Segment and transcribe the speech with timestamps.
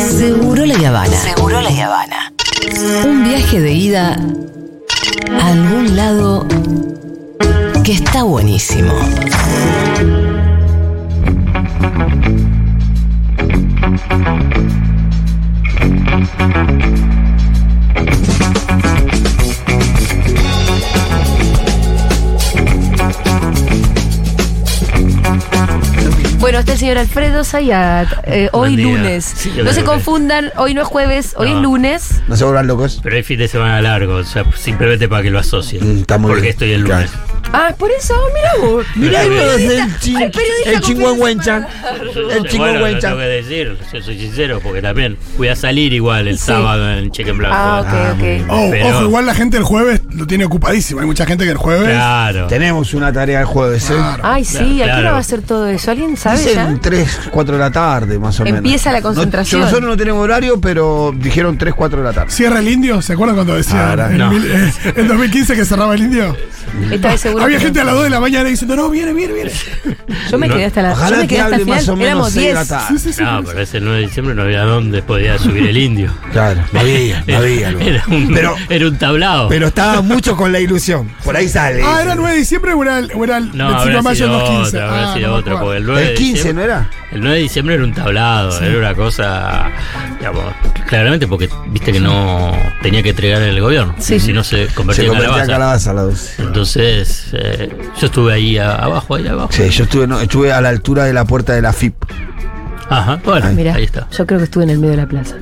[0.00, 1.16] Seguro la Habana.
[1.16, 2.32] Seguro la Habana.
[3.04, 4.16] Un viaje de ida
[5.38, 6.46] a algún lado
[7.84, 8.94] que está buenísimo.
[26.52, 28.08] Bueno, está el señor Alfredo Zayat.
[28.24, 28.84] eh, hoy día.
[28.84, 29.24] lunes.
[29.24, 31.56] Sí, no se confundan, hoy no es jueves, hoy No.
[31.56, 32.20] es lunes.
[32.28, 33.00] No se vuelvan locos.
[33.02, 35.94] Pero hay fin de semana largo, o sea, simplemente para que lo asocien.
[35.96, 36.52] Mm, está muy porque bien.
[36.52, 37.10] estoy el lunes.
[37.54, 38.86] Ah, por eso, mira vos.
[38.94, 39.12] Bien.
[39.12, 41.68] vos, el, ay, periodista el chingüengüencha.
[41.96, 46.38] El bueno, tengo que decir, yo soy sincero, porque también voy a salir igual el
[46.38, 46.46] Sí.
[46.46, 47.56] sábado en cheque en blanco.
[47.58, 48.46] Ah, ok, Ah, ok.
[48.50, 51.00] Oh, Pero- Ojo, igual la gente el jueves lo tiene ocupadísimo.
[51.00, 51.88] Hay mucha gente que el jueves.
[51.94, 52.46] Claro.
[52.46, 53.94] Tenemos una tarea el jueves, ¿eh?
[53.96, 54.22] Claro.
[54.24, 55.12] Ay, sí, ¿a qué hora Claro.
[55.14, 55.90] va a ser todo eso?
[55.90, 56.66] ¿Alguien sabe ya?
[56.66, 58.58] Dicen 3, 4 de la tarde, más o menos.
[58.58, 59.60] Empieza la No- concentración.
[59.62, 62.30] nosotros no tenemos horario, pero dijeron 3, 4 de la tarde.
[62.30, 63.00] ¿Cierra el indio?
[63.02, 64.30] ¿Se acuerdan cuando decía Ahora, en, no.
[64.30, 66.36] mil- eh, en 2015 que cerraba el indio?
[66.90, 67.44] Esta vez seguro.
[67.44, 67.82] Había que gente no.
[67.82, 69.50] a las 2 de la mañana diciendo, no, viene, viene, viene.
[70.30, 70.54] Yo me No.
[70.54, 70.88] quedé hasta la.
[70.90, 71.98] Yo Ojalá me que quedé hasta hable el más o final.
[71.98, 72.68] menos Éramos 6 de la 10.
[72.68, 72.86] tarde.
[72.88, 73.22] Sí, sí, sí.
[73.22, 76.10] No, pero ese 9 de diciembre no había dónde podía subir el indio.
[76.32, 77.72] Claro, no había, no había.
[77.72, 77.80] no.
[77.80, 79.48] Era un, Pero, era un tablado.
[79.48, 81.10] pero estaba mucho con la ilusión.
[81.24, 81.82] Por ahí sale.
[81.84, 84.14] Ah, ¿era 9 de diciembre o era el, o era el no, 25 de mayo
[84.26, 84.76] sido del 2015?
[84.76, 85.66] otra, habrá Ah, sido no me otra, acuerdo.
[85.66, 86.90] porque el 9 El de 15, diciembre- ¿no era?
[87.12, 89.70] El 9 de diciembre era un tablado, era una cosa,
[90.18, 90.44] digamos,
[90.88, 92.52] claramente porque viste que no
[92.82, 94.18] tenía que entregar en el gobierno, Sí.
[94.20, 95.52] si no se Se convertía en convertía calabaza.
[95.52, 96.42] a calabaza a la 12.
[96.42, 99.50] Entonces, eh, yo estuve ahí a- abajo, ahí abajo.
[99.52, 101.94] Sí, yo estuve, no, estuve a la altura de la puerta de la FIP.
[102.88, 104.06] Ajá, bueno, Mira, ahí está.
[104.10, 105.36] yo creo que estuve en el medio de la plaza.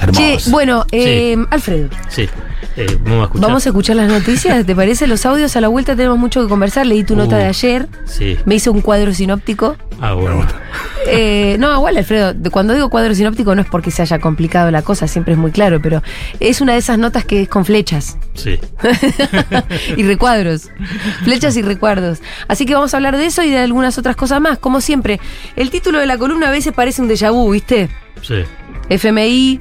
[0.00, 0.20] Hermoso.
[0.20, 2.28] Che, bueno, eh, Alfredo, Sí,
[2.76, 3.48] eh, vamos a escuchar.
[3.48, 4.64] vamos a escuchar las noticias.
[4.66, 5.06] ¿Te parece?
[5.06, 6.86] Los audios a la vuelta tenemos mucho que conversar.
[6.86, 7.18] Leí tu Uh.
[7.18, 7.88] nota de ayer.
[8.04, 9.76] Sí, Me hice un cuadro sinóptico.
[10.00, 10.46] ah, bueno.
[11.06, 14.82] Eh, no, igual, Alfredo, cuando digo cuadro sinóptico no es porque se haya complicado la
[14.82, 16.00] cosa, siempre es muy claro, pero
[16.40, 18.58] es una de esas notas que es con flechas Sí,
[19.96, 20.70] y recuadros.
[21.24, 22.20] Flechas y recuerdos.
[22.48, 24.58] Así que vamos a hablar de eso y de algunas otras cosas más.
[24.58, 25.20] Como siempre,
[25.56, 27.88] el título de la columna a veces parece un déjà vu, ¿viste?
[28.22, 28.42] sí.
[28.88, 29.58] FMI,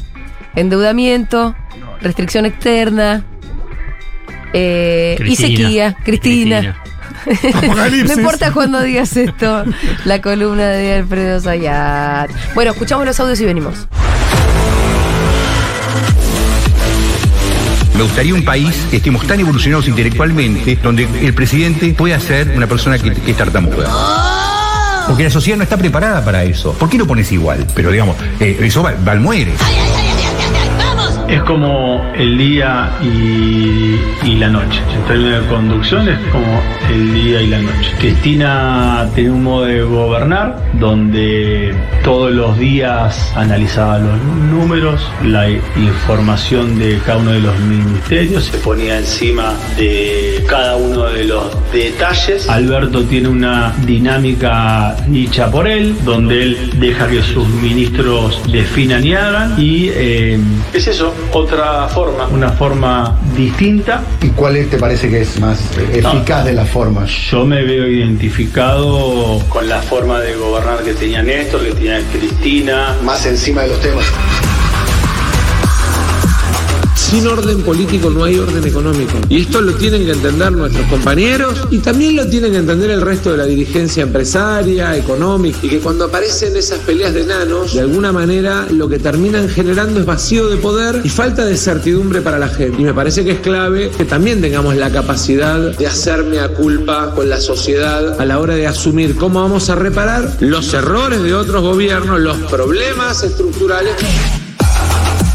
[0.56, 1.56] endeudamiento,
[2.02, 3.24] restricción externa.
[4.54, 6.78] eh, y sequía, Cristina.
[8.06, 9.64] No importa cuando digas esto,
[10.06, 12.32] la columna de Alfredo Zayat.
[12.56, 13.88] Bueno, escuchamos los audios y venimos.
[17.96, 22.66] Me gustaría un país que estemos tan evolucionados intelectualmente, donde el presidente pueda ser una
[22.66, 23.88] persona que, que es tartamuda.
[25.08, 26.74] Porque la sociedad no está preparada para eso.
[26.74, 27.68] ¿Por qué lo pones igual?
[27.76, 29.52] Pero digamos, eh, eso va, va al muere.
[31.32, 34.82] Es como el día y, la noche.
[34.94, 37.94] En términos de conducción es como el día y la noche.
[38.00, 46.80] Cristina tenía un modo de gobernar donde todos los días analizaba los números, la información
[46.80, 52.50] de cada uno de los ministerios, se ponía encima de cada uno de los detalles.
[52.50, 59.14] Alberto tiene una dinámica dicha por él, donde él deja que sus ministros definan y
[59.14, 59.62] hagan.
[59.62, 60.40] Y eh,
[60.74, 64.02] es eso, otra forma, una forma distinta.
[64.22, 65.60] ¿Y cuál es- te parece que es más
[65.94, 67.10] eficaz de las formas?
[67.32, 72.96] Yo me veo identificado con la forma de gobernar que tenía Néstor, que tenía Cristina.
[73.04, 74.06] Más encima de los temas.
[77.12, 79.12] Sin orden político no hay orden económico.
[79.28, 83.02] Y esto lo tienen que entender nuestros compañeros y también lo tienen que entender el
[83.02, 85.58] resto de la dirigencia empresaria, económica.
[85.62, 90.00] Y que cuando aparecen esas peleas de enanos, de alguna manera lo que terminan generando
[90.00, 92.82] es vacío de poder y falta de certidumbre para la gente.
[92.82, 97.14] Y me parece que es clave que también tengamos la capacidad de hacerme a culpa
[97.14, 101.36] con la sociedad a la hora de asumir cómo vamos a reparar los errores de
[101.36, 103.96] otros gobiernos, los problemas estructurales.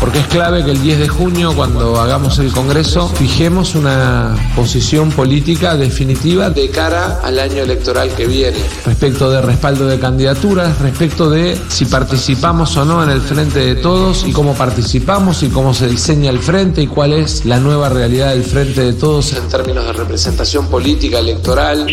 [0.07, 5.11] Porque es clave que el 10 de junio, cuando hagamos el Congreso, fijemos una posición
[5.11, 8.57] política definitiva de cara al año electoral que viene.
[8.85, 13.75] Respecto de respaldo de candidaturas, respecto de si participamos o no en el frente de
[13.75, 17.89] todos y cómo participamos y cómo se diseña el frente y cuál es la nueva
[17.89, 21.85] realidad del frente de todos en términos de representación política electoral.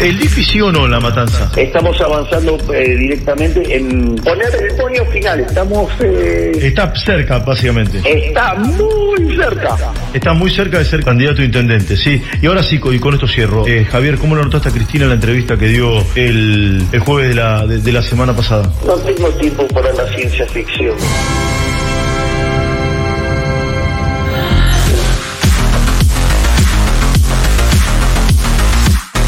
[0.00, 1.50] ¿El DIFI sí o no la matanza?
[1.56, 5.40] Estamos avanzando eh, directamente en poner el ponio final.
[5.40, 5.90] Estamos.
[6.00, 8.00] eh, Está cerca, básicamente.
[8.04, 9.76] está muy cerca.
[10.12, 12.22] Está muy cerca de ser candidato a intendente, sí.
[12.42, 13.66] Y ahora sí, y con esto cierro.
[13.66, 17.30] Eh, Javier, ¿cómo lo notaste a Cristina en la entrevista que dio el, el jueves
[17.30, 18.70] de la, de, de la semana pasada?
[18.86, 20.94] No tengo tiempo para la ciencia ficción.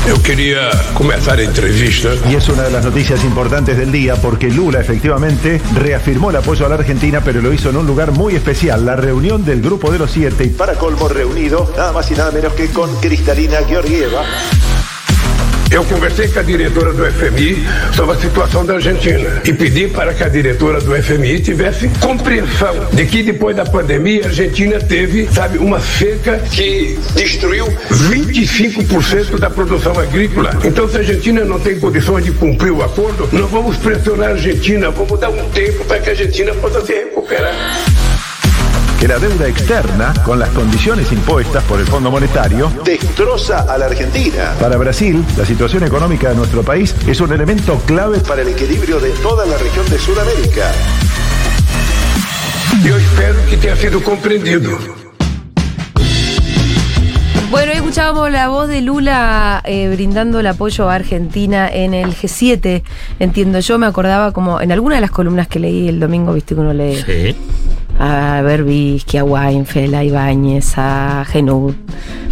[0.08, 2.08] Eu queria começar a entrevista.
[2.30, 6.64] Y es una de las noticias importantes del día porque Lula efectivamente reafirmó el apoyo
[6.64, 9.90] a la Argentina, pero lo hizo en un lugar muy especial, la reunión del Grupo
[9.92, 13.58] de los Siete y para colmo reunido nada más y nada menos que con Cristalina
[13.68, 14.24] Georgieva.
[15.70, 20.14] Eu conversei com a diretora do FMI sobre a situação da Argentina e pedi para
[20.14, 25.28] que a diretora do FMI tivesse compreensão de que depois da pandemia a Argentina teve,
[25.28, 30.58] sabe, uma seca que destruiu 25% da produção agrícola.
[30.64, 34.32] Então, se a Argentina não tem condições de cumprir o acordo, não vamos pressionar a
[34.32, 37.54] Argentina, vamos dar um tempo para que a Argentina possa se recuperar.
[38.98, 43.86] Que la deuda externa, con las condiciones impuestas por el Fondo Monetario, destroza a la
[43.86, 44.54] Argentina.
[44.60, 48.98] Para Brasil, la situación económica de nuestro país es un elemento clave para el equilibrio
[48.98, 50.72] de toda la región de Sudamérica.
[52.84, 54.78] Eu espero que tenha sido compreendido.
[57.50, 62.14] Bueno, hoy escuchábamos la voz de Lula eh, brindando el apoyo a Argentina en el
[62.14, 62.82] G7.
[63.18, 66.54] Entiendo yo, me acordaba como en alguna de las columnas que leí el domingo, viste
[66.54, 67.36] que uno lee Sí.
[67.98, 71.76] A Berbisky, a Weinfeld, a Ibáñez, a Genut.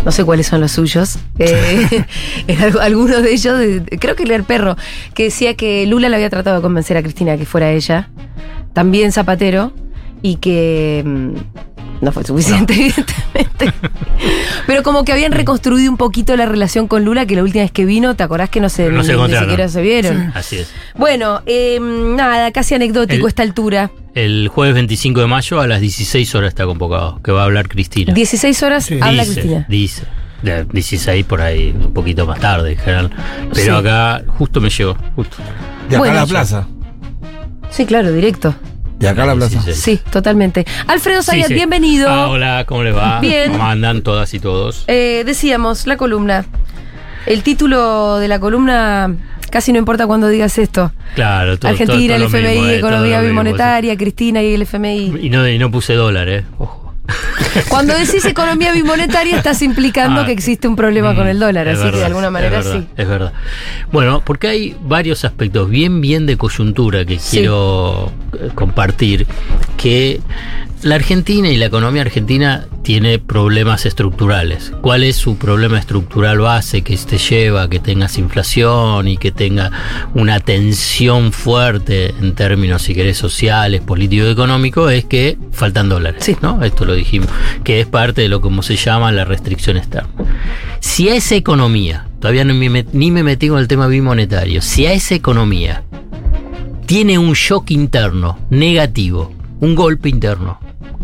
[0.05, 1.19] No sé cuáles son los suyos.
[1.39, 2.05] Eh,
[2.81, 3.61] algunos de ellos,
[3.99, 4.77] creo que leer perro,
[5.15, 8.09] que decía que Lula le había tratado de convencer a Cristina que fuera ella.
[8.73, 9.73] También Zapatero.
[10.23, 11.31] Y que mm,
[12.01, 13.73] no fue suficiente, evidentemente.
[14.67, 17.71] Pero como que habían reconstruido un poquito la relación con Lula, que la última vez
[17.71, 20.33] que vino, ¿te acordás que no se, No se ni- ni siquiera se vieron?
[20.35, 20.71] Así es.
[20.97, 23.91] Bueno, eh, nada, casi anecdótico El- esta altura.
[24.17, 27.69] El jueves 25 de mayo a las 16 horas está convocado, que va a hablar
[27.69, 28.15] Cristina.
[28.15, 29.67] 16 horas habla dice, Cristina.
[29.69, 30.03] Dice.
[30.41, 33.11] De 16 por ahí, un poquito más tarde en general.
[33.53, 33.87] Pero Sí.
[33.87, 35.37] acá justo me llegó, justo.
[35.91, 36.67] De acá Bueno, a la plaza.
[37.69, 38.55] Sí, claro, directo.
[38.99, 39.61] De acá a la plaza.
[39.75, 40.65] Sí, totalmente.
[40.87, 41.55] Alfredo Sí, Sayat, sí.
[41.55, 42.09] bienvenido.
[42.09, 43.21] Ah, hola, ¿cómo les va?
[43.21, 43.53] Bien.
[43.53, 44.85] ¿Cómo andan todas y todos?
[44.87, 46.47] Eh, decíamos, la columna.
[47.27, 49.15] El título de la columna,
[49.57, 50.93] casi no importa cuando digas esto.
[51.15, 54.61] Claro, todo, Argentina, todo- el todo lo FMI, mismo, eh, economía bimonetaria, Cristina y el
[54.63, 55.15] FMI.
[55.23, 56.45] Y no, y no puse dólar, ¿eh?
[56.59, 56.93] Ojo.
[57.71, 61.91] Cuando decís economía bimonetaria estás implicando Ah, que existe un problema con el dólar, así
[61.91, 62.87] que de alguna manera es verdad, sí.
[62.99, 63.33] Es verdad.
[63.93, 67.39] Bueno, porque hay varios aspectos bien, bien de coyuntura que Sí.
[67.39, 69.27] quiero eh, compartir.
[69.79, 70.21] Que
[70.83, 74.73] la Argentina y la economía argentina tiene problemas estructurales.
[74.81, 79.33] ¿Cuál es su problema estructural base que te lleva a que tengas inflación y que
[79.33, 79.73] tenga
[80.15, 84.93] una tensión fuerte en términos, si querés, sociales, políticos y económicos?
[84.93, 86.31] Es que faltan dólares.
[86.43, 86.63] ¿no?
[86.63, 87.29] Esto lo dijimos,
[87.65, 90.09] que es parte de lo que se llama la restricción externa.
[90.79, 94.87] Si a esa economía, todavía no me ni me metí con el tema bimonetario, si
[94.87, 95.83] a esa economía
[96.87, 100.61] tiene un shock interno negativo, un golpe interno,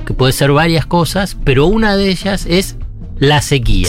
[0.07, 2.77] que puede ser varias cosas, pero una de ellas es
[3.19, 3.89] la sequía,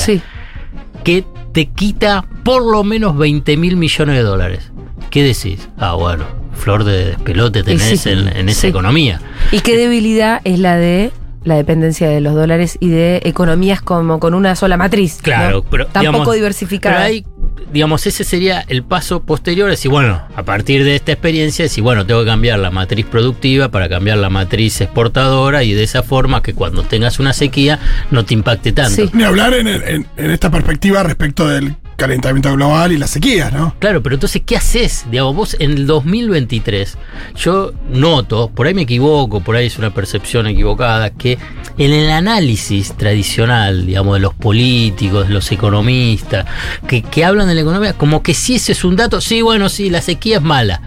[1.03, 4.71] que te quita por lo menos 20 mil millones de dólares.
[5.09, 5.69] ¿Qué decís?
[5.77, 6.25] Ah, bueno,
[6.55, 8.09] flor de despelote tenés sí.
[8.09, 8.67] en, en esa Sí.
[8.67, 9.21] economía.
[9.51, 11.11] ¿Y qué debilidad es la de
[11.43, 15.19] la dependencia de los dólares y de economías como con una sola matriz?
[15.21, 15.63] Claro, ¿no?
[15.63, 16.95] pero Tampoco digamos, diversificada.
[16.95, 17.25] Pero hay,
[17.71, 22.05] digamos, ese sería el paso posterior, decir, bueno, a partir de esta experiencia, decir, bueno,
[22.05, 26.41] tengo que cambiar la matriz productiva para cambiar la matriz exportadora y de esa forma
[26.43, 27.79] que cuando tengas una sequía
[28.11, 29.09] no te impacte tanto.
[29.13, 33.75] Ni hablar en, en- en esta perspectiva respecto del calentamiento global y la sequía, ¿no?
[33.79, 35.05] Claro, pero entonces, ¿qué haces?
[35.11, 36.97] Digamos, vos en el 2023,
[37.35, 41.37] yo noto, por ahí me equivoco, por ahí es una percepción equivocada, que
[41.77, 46.45] en el análisis tradicional, digamos, de los políticos, de los economistas,
[46.87, 49.69] que, que hablan de la economía, como que sí ese es un dato, sí, bueno,
[49.69, 50.81] sí, la sequía es mala.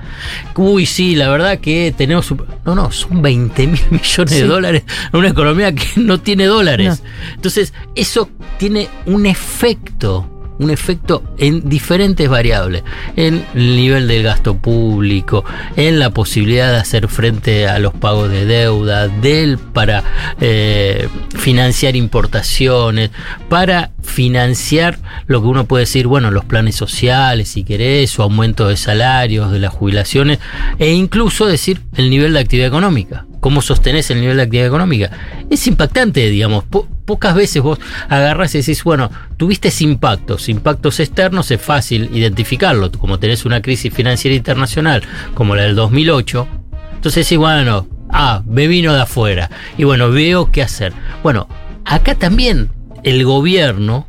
[0.56, 2.30] Uy, sí, la verdad que tenemos...
[2.30, 4.40] un- No, no, son 20 mil millones Sí.
[4.40, 7.02] de dólares en una economía que no tiene dólares.
[7.34, 8.28] Entonces, eso
[8.58, 12.82] tiene un efecto un efecto en diferentes variables,
[13.16, 15.44] en el nivel del gasto público,
[15.76, 20.04] en la posibilidad de hacer frente a los pagos de deuda, del para
[20.40, 23.10] eh, financiar importaciones,
[23.48, 28.68] para financiar lo que uno puede decir, bueno, los planes sociales, si querés, o aumento
[28.68, 30.38] de salarios, de las jubilaciones,
[30.78, 33.25] e incluso decir el nivel de actividad económica.
[33.46, 35.08] ¿Cómo sostenés el nivel de actividad económica?
[35.48, 36.64] Es impactante, digamos.
[36.64, 42.90] Po- pocas veces vos agarrás y decís, bueno, tuviste impactos, impactos externos, es fácil identificarlo.
[42.90, 46.48] Como tenés una crisis financiera internacional como la del 2008,
[46.96, 49.48] entonces decís, bueno, ah, me vino de afuera.
[49.78, 50.92] Y bueno, veo qué hacer.
[51.22, 51.46] Bueno,
[51.84, 52.70] acá también
[53.04, 54.08] el gobierno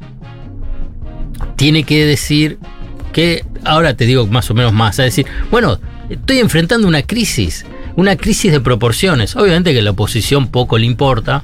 [1.58, 2.58] tiene que decir
[3.13, 5.79] que, ahora te digo más o menos más, a decir, bueno,
[6.10, 9.35] estoy enfrentando una crisis, una crisis de proporciones.
[9.35, 11.43] Obviamente que a la oposición poco le importa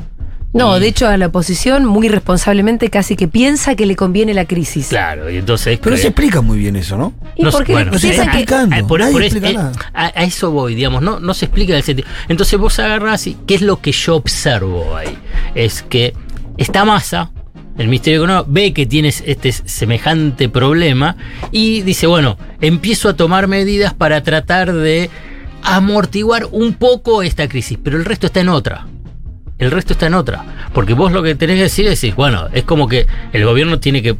[0.53, 4.45] No, de hecho a la oposición muy responsablemente casi que piensa que le conviene la
[4.45, 4.88] crisis.
[4.89, 5.79] Claro, y entonces...
[5.81, 7.12] Pero se explica muy bien eso, ¿no?
[7.36, 8.75] ¿Y por qué no se está explicando.
[8.75, 9.72] Ah, por- nadie por explica es- eh, nada.
[9.95, 12.07] a, a eso voy, digamos, no, no se explica el sentido.
[12.29, 15.17] Entonces vos agarrás y ¿qué es lo que yo observo ahí?
[15.55, 16.13] Es que
[16.57, 17.31] esta masa,
[17.79, 21.15] el Ministerio Económico, ve que tienes este semejante problema
[21.51, 25.10] y dice, bueno, empiezo a tomar medidas para tratar de
[25.63, 28.88] amortiguar un poco esta crisis, pero el resto está en otra.
[29.60, 30.70] El resto está en otra.
[30.74, 34.01] Porque vos lo que tenés que decir es bueno, es como que el gobierno tiene
[34.01, 34.17] que,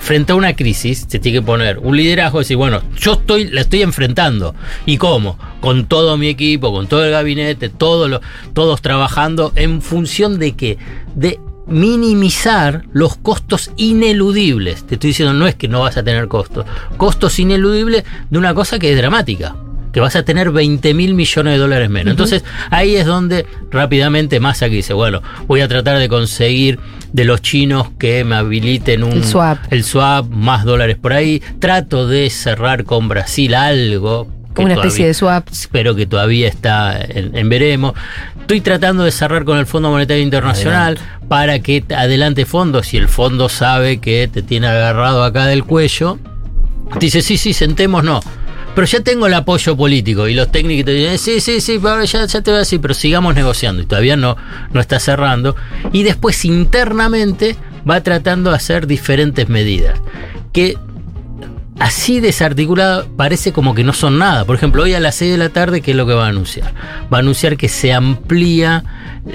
[0.00, 3.48] frente a una crisis, se tiene que poner un liderazgo y decir, bueno, yo estoy,
[3.48, 4.54] la estoy enfrentando.
[4.84, 5.38] ¿Y cómo?
[5.60, 10.78] Con todo mi equipo, con todo el gabinete, todos trabajando en función de qué?
[11.14, 14.84] De minimizar los costos ineludibles.
[14.86, 16.66] Te estoy diciendo, no es que no vas a tener costos.
[16.96, 19.56] Costos ineludibles de una cosa que es dramática
[19.96, 22.10] que vas a tener 20 mil millones de dólares menos.
[22.10, 26.78] Entonces ahí es donde rápidamente Massa dice, bueno, voy a tratar de conseguir
[27.14, 29.56] de los chinos que me habiliten un El swap.
[29.70, 31.42] el swap, más dólares por ahí.
[31.60, 34.28] Trato de cerrar con Brasil algo.
[34.58, 35.48] Una especie de swap.
[35.72, 37.94] Pero que todavía está en, en veremos.
[38.38, 42.88] Estoy tratando de cerrar con el Fondo Monetario Internacional para que te adelante fondos.
[42.88, 46.18] Si el fondo sabe que te tiene agarrado acá del cuello,
[47.00, 48.20] dice, sí, sí, sentemos, no.
[48.76, 52.26] Pero ya tengo el apoyo político y los técnicos te dicen, sí, sí, sí, ya,
[52.26, 53.80] ya te voy a decir, pero sigamos negociando.
[53.80, 54.36] Y todavía no,
[54.70, 55.56] no está cerrando.
[55.94, 57.56] Y después internamente
[57.88, 59.98] va tratando de hacer diferentes medidas.
[60.52, 60.76] Que
[61.78, 64.44] así desarticulado parece como que no son nada.
[64.44, 66.28] Por ejemplo, hoy a las 6 de la tarde, ¿qué es lo que va a
[66.28, 66.74] anunciar?
[67.10, 68.84] Va a anunciar que se amplía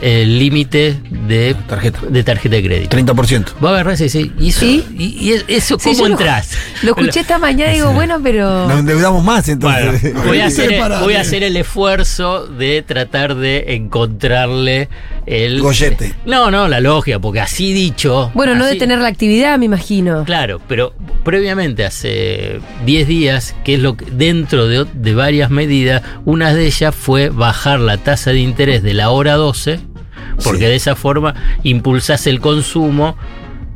[0.02, 2.00] el límite de tarjeta.
[2.10, 2.98] de tarjeta de crédito.
[2.98, 3.46] 30%.
[3.64, 6.52] Va a agarrar ese, sí, y eso, y, y es- eso Sí, ¿cómo lo- entras?
[6.84, 8.68] Lo escuché esta mañana y digo, bueno, pero.
[8.68, 10.14] Nos endeudamos más entonces.
[10.26, 14.90] Voy a, hacer, voy a hacer el esfuerzo de tratar de encontrarle
[15.26, 15.62] el.
[15.62, 16.14] Gollete.
[16.26, 18.32] No, no, la logia, porque así dicho.
[18.34, 20.24] Bueno, no así- detener la actividad, me imagino.
[20.26, 20.94] Claro, pero
[21.24, 26.66] previamente, hace 10 días, que es lo que dentro de, de varias medidas, una de
[26.66, 29.81] ellas fue bajar la tasa de interés de la hora 12,
[30.44, 30.66] porque Sí.
[30.66, 31.34] de esa forma
[31.64, 33.16] impulsás el consumo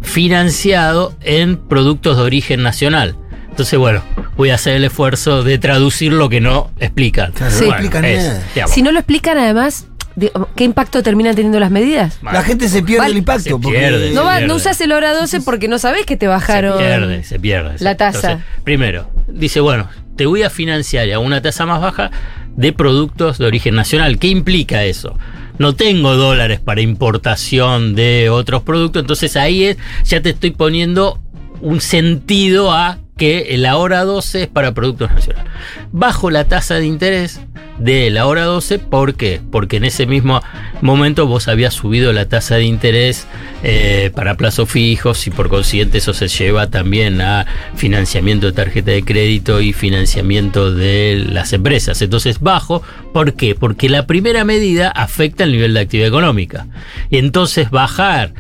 [0.02, 3.16] financiado en productos de origen nacional.
[3.50, 4.04] Entonces, bueno,
[4.38, 7.32] voy a hacer el esfuerzo de traducir lo que no explican.
[7.32, 8.44] Claro, no Bueno, explican es, nada.
[8.54, 12.20] digamos, Si no lo explican, además, de- ¿qué impacto terminan teniendo las medidas?
[12.22, 13.12] La gente se pierde Vale.
[13.14, 13.44] el impacto.
[13.44, 14.12] Se porque- pierde.
[14.14, 14.48] No, va- pierde.
[14.48, 16.78] no usas el hora 12 porque no sabés que te bajaron.
[16.78, 17.76] Se pierde, se pierde.
[17.80, 18.40] la tasa.
[18.64, 22.12] Primero, dice, bueno, te voy a financiar a una tasa más baja
[22.56, 24.20] de productos de origen nacional.
[24.20, 25.18] ¿Qué implica eso?
[25.58, 31.20] No tengo dólares para importación de otros productos, entonces ahí es, ya te estoy poniendo
[31.62, 35.52] un sentido a que la hora 12 es para productos nacionales.
[35.92, 37.40] Bajo la tasa de interés
[37.78, 39.42] de la hora 12, ¿por qué?
[39.52, 40.42] Porque en ese mismo
[40.82, 43.28] momento vos habías subido la tasa de interés
[43.64, 47.46] eh, para plazos fijos y por consiguiente eso se lleva también a
[47.76, 52.02] financiamiento de tarjeta de crédito y financiamiento de las empresas.
[52.02, 52.82] Entonces bajo,
[53.14, 53.56] ¿por qué?
[53.56, 56.68] Porque la primera medida afecta el nivel de actividad económica.
[57.10, 58.34] Y entonces bajar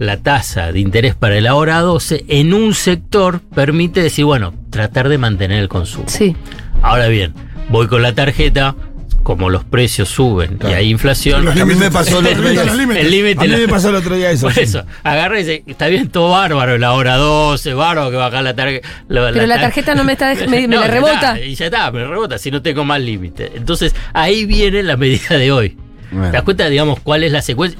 [0.00, 5.10] la tasa de interés para el ahora 12 en un sector permite decir, bueno, tratar
[5.10, 6.06] de mantener el consumo.
[6.08, 6.34] Sí.
[6.80, 7.34] Ahora bien,
[7.68, 8.74] voy con la tarjeta,
[9.22, 11.44] como los precios suben y hay inflación.
[11.44, 12.62] Los A mí me pasó el otro día.
[12.62, 14.48] El límite A mí me pasó el otro día eso.
[14.48, 18.40] Por eso, agarra y dice, está bien todo bárbaro, la hora 12, bárbaro que baja
[18.40, 18.88] la tarjeta.
[19.06, 21.12] Pero la tarjeta no me está me- me la rebota.
[21.34, 23.52] está, y ya está, me rebota, si no tengo más límite.
[23.54, 25.76] Entonces, ahí viene la medida de hoy.
[26.10, 26.28] Bueno.
[26.30, 27.78] ¿Te das cuenta, digamos, cuál es la secuencia?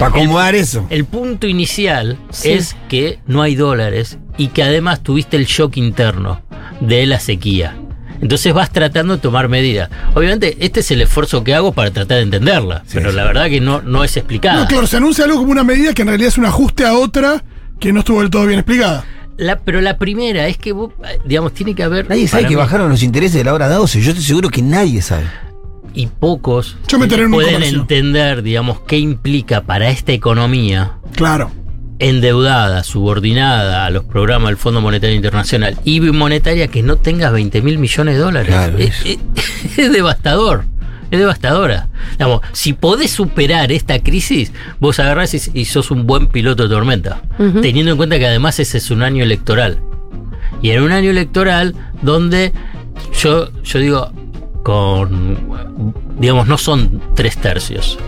[0.00, 0.86] Para acomodar eso.
[0.90, 2.50] El punto inicial Sí.
[2.50, 6.40] es que no hay dólares y que además tuviste el shock interno
[6.80, 7.76] de la sequía.
[8.22, 9.88] Entonces vas tratando de tomar medidas.
[10.14, 13.60] Obviamente, este es el esfuerzo que hago para tratar de entenderla, pero la verdad que
[13.60, 14.60] no, no es explicada.
[14.62, 16.94] No, claro, se anuncia algo como una medida que en realidad es un ajuste a
[16.94, 17.42] otra
[17.78, 19.04] que no estuvo del todo bien explicada.
[19.38, 22.10] La- pero la primera es que, vos, eh, digamos, tiene que haber.
[22.10, 24.02] Nadie sabe que mí, bajaron los intereses de la hora 12.
[24.02, 25.24] Yo estoy seguro que nadie sabe.
[25.94, 27.80] Y pocos Yo me enteré en un pueden comercio.
[27.80, 31.50] entender, digamos, qué implica para esta economía Claro.
[31.98, 37.60] endeudada, subordinada a los programas del Fondo Monetario Internacional y monetaria que no tenga 20
[37.62, 38.48] mil millones de dólares.
[38.48, 39.18] Claro, es, es-
[39.78, 40.64] es devastador.
[41.10, 41.88] Es devastadora.
[42.12, 46.68] Digamos, si podés superar esta crisis, vos agarrás y, y sos un buen piloto de
[46.68, 47.20] tormenta.
[47.60, 49.80] Teniendo en cuenta que además ese es un año electoral.
[50.62, 52.52] Y en un año electoral donde
[53.20, 54.12] yo, yo digo,
[54.62, 57.98] con, digamos, no son tres tercios.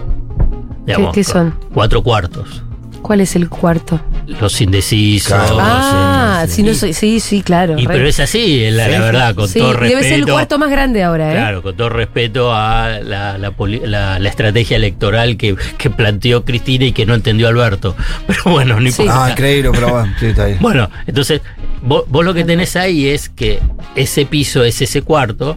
[0.87, 1.54] Digamos, qué son?
[1.73, 2.62] Cuatro cuartos.
[3.02, 4.00] ¿Cuál es el cuarto?
[4.40, 5.32] los indecisos.
[5.59, 7.76] Ah, sí, sí, no soy, sí, sí, claro.
[7.76, 9.97] Y, pero es así, la, la verdad, con Sí, todo respeto.
[9.99, 11.35] debe ser el cuarto más grande ahora, ¿eh?
[11.35, 16.44] Claro, con todo respeto a la, la poli- la- la estrategia electoral que, que planteó
[16.44, 17.97] Cristina y que no entendió Alberto.
[18.28, 19.25] Pero bueno, no importa.
[19.25, 20.59] Ah, increíble, pero bueno, sí, está bien.
[20.61, 21.40] Bueno, entonces,
[21.82, 23.59] vos, vos lo que tenés ahí es que
[23.97, 25.56] ese piso es ese cuarto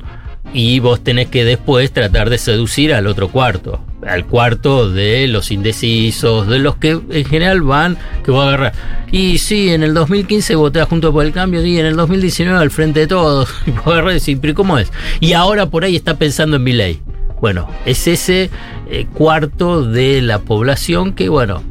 [0.56, 3.82] y vos tenés que después tratar de seducir al otro cuarto.
[4.08, 8.74] Al cuarto de los indecisos, de los que en general van, que vos agarrás.
[9.12, 12.72] Y sí, en el 2015 voté Junto por el Cambio y en el 2019 al
[12.72, 13.50] frente de todos.
[13.68, 14.94] Y vos agarrás y decís, pero ¿cómo es?
[15.20, 17.02] Y ahora por ahí está pensando en mi ley.
[17.42, 18.50] Bueno, es ese
[18.90, 21.64] eh, cuarto de la población que, bueno,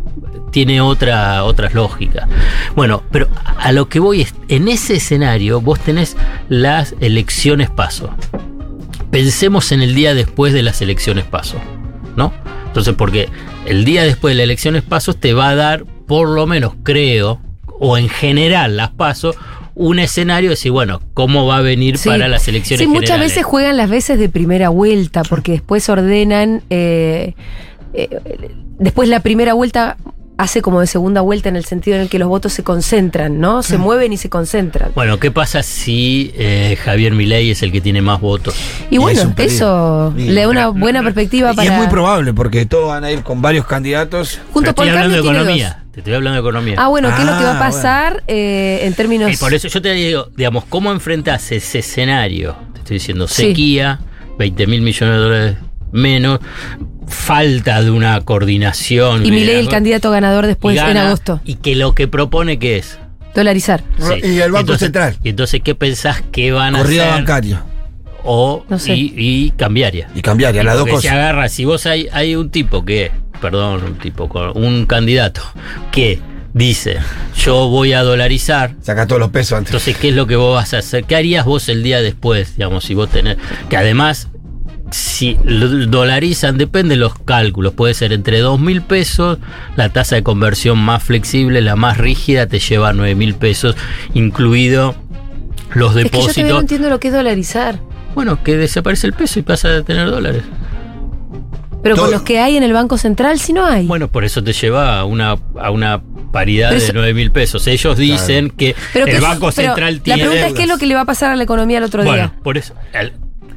[0.50, 2.28] tiene otra, otras lógicas.
[2.76, 6.18] Bueno, pero a lo que voy es, en ese escenario vos tenés
[6.50, 8.10] las elecciones paso.
[9.14, 11.56] Pensemos en el día después de las elecciones paso,
[12.16, 12.32] ¿no?
[12.66, 13.28] Entonces, porque
[13.64, 17.38] el día después de las elecciones pasos te va a dar, por lo menos creo,
[17.78, 19.36] o en general las pasos,
[19.76, 22.08] un escenario de decir, bueno, ¿cómo va a venir Sí.
[22.08, 23.30] para las elecciones Sí, muchas generales?
[23.34, 26.62] veces juegan las veces de primera vuelta, porque después ordenan.
[26.70, 27.34] eh,
[27.92, 28.08] eh,
[28.80, 29.96] después la primera vuelta
[30.36, 33.38] hace como de segunda vuelta en el sentido en el que los votos se concentran,
[33.40, 33.62] ¿no?
[33.62, 34.90] Se mueven y se concentran.
[34.94, 38.54] Bueno, ¿qué pasa si eh, Javier Milei es el que tiene más votos?
[38.90, 40.28] Y bueno, es eso Sí.
[40.28, 41.72] le da una buena perspectiva Y para.
[41.72, 44.40] es muy probable, porque todos van a ir con varios candidatos.
[44.52, 45.80] Junto Pero por hablando de economía.
[45.92, 46.74] Te estoy hablando de economía.
[46.78, 49.32] Ah, bueno, ¿qué es lo que va a Ah, pasar eh, en términos.
[49.32, 52.56] Y por eso yo te digo, digamos, ¿cómo enfrentas ese escenario?
[52.72, 53.46] Te estoy diciendo, Sí.
[53.46, 54.00] sequía,
[54.36, 55.56] 20 mil millones de dólares
[55.94, 56.40] menos,
[57.08, 59.24] falta de una coordinación.
[59.24, 61.40] y Milei el candidato ganador después en agosto.
[61.44, 62.98] Y que lo que propone que es.
[63.34, 63.82] Dolarizar.
[63.98, 64.14] Sí.
[64.28, 65.16] Y el Banco Entonces- Central.
[65.22, 67.14] Y entonces, ¿qué pensás que van a Corrida hacer?
[67.14, 67.62] bancaria.
[68.22, 68.94] O No sé.
[68.94, 70.08] y, y cambiaria.
[70.14, 71.12] Y cambiaria, las dos Porque se cosas.
[71.12, 73.10] agarra, si vos hay, hay un tipo que,
[73.40, 75.42] perdón, un tipo, con- un candidato
[75.92, 76.20] que
[76.54, 76.98] dice,
[77.36, 79.72] yo voy a dolarizar, Saca todos los pesos antes.
[79.72, 81.04] entonces, ¿qué es lo que vos vas a hacer?
[81.04, 83.36] ¿Qué harías vos el día después, digamos, si vos tenés,
[83.68, 84.28] que además,
[84.94, 85.36] si
[85.88, 89.38] dolarizan, depende de los cálculos, puede ser entre 2 mil pesos,
[89.76, 93.74] la tasa de conversión más flexible, la más rígida, te lleva 9 mil pesos,
[94.14, 94.94] incluido
[95.74, 96.60] los Es que yo no depósitos.
[96.60, 97.80] entiendo lo que es dolarizar.
[98.14, 100.44] Bueno, que desaparece el peso y pasa a tener dólares.
[101.82, 103.86] Pero Todo- con los que hay en el Banco Central, si no hay.
[103.86, 106.00] Bueno, por eso te lleva a una, a una
[106.32, 107.66] paridad de eso- 9 mil pesos.
[107.66, 110.20] Ellos dicen que Pero el que- Banco Central La tiene.
[110.22, 112.04] pregunta es qué es lo que le va a pasar a la economía el otro
[112.04, 112.32] Bueno, día.
[112.44, 112.74] por eso.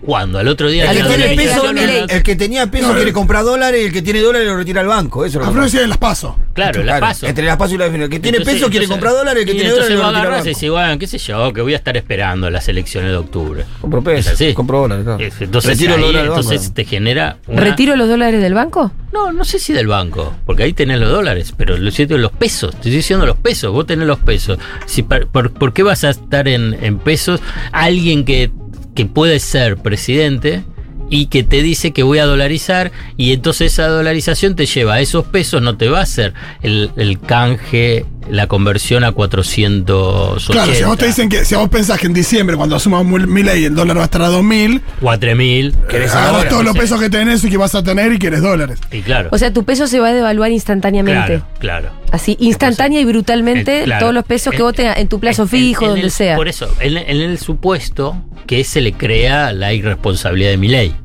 [0.08, 0.40] ¿Cuándo?
[0.40, 0.90] ¿Al otro día?
[0.90, 4.48] El que, tiene peso, el tenía peso quiere comprar dólares y el que tiene dólares
[4.48, 5.26] lo retira al banco.
[5.26, 6.38] Eso es lo que las paso.
[6.54, 7.28] Claro, la Claro, paso.
[7.28, 8.06] Entre las pasos y la definición.
[8.14, 9.98] El que tiene Entonces- peso quiere entonces- comprar dólares, el que y tiene entonces dólares
[10.00, 10.58] lo retira al agarrás y banco.
[10.60, 13.66] decís, bueno, qué sé yo, que voy a estar esperando las elecciones de octubre.
[13.82, 14.54] Compro Es pesos, así.
[14.54, 15.04] compro dólares.
[15.04, 15.24] claro.
[15.42, 16.42] Entonces, Retiro ahí, los dólares banco.
[16.42, 17.38] entonces te genera.
[17.48, 18.94] una- ¿Retiro los dólares del banco?
[19.12, 22.22] No, no sé si del banco, porque ahí tenés los dólares, pero lo cierto es
[22.22, 22.72] los pesos.
[22.72, 24.58] Te estoy diciendo los pesos, vos tenés los pesos.
[24.86, 27.42] Si, por, por qué vas a estar en, en pesos?
[27.74, 28.52] Alguien que,
[28.98, 30.64] que puede ser presidente
[31.12, 35.02] y que te dice que voy a dolarizar y entonces esa dolarización te lleva a
[35.02, 36.34] esos pesos, no te va a hacer
[36.64, 40.52] el, el canje, la conversión a 480.
[40.54, 42.76] Claro, si a vos te dicen que, si a vos pensás que en diciembre, cuando
[42.76, 45.76] asuma mi ley, el dólar va a estar a 2000, 4000.
[45.90, 48.80] agarrás ahora, todos los pesos que tenés y que vas a tener y querés dólares.
[48.92, 49.30] Y claro.
[49.32, 51.42] O sea, tu peso se va a devaluar instantáneamente.
[51.60, 51.90] Claro, claro.
[52.12, 54.00] Así, instantánea y brutalmente, Eh, claro.
[54.02, 56.36] todos los pesos que vos tengas en tu plazo fijo, en donde el- sea.
[56.36, 60.96] Por eso, en, en el supuesto que se le crea la irresponsabilidad de mi ley.